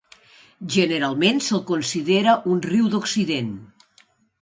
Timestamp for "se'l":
1.49-1.63